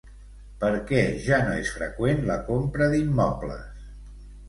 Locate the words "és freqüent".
1.65-2.27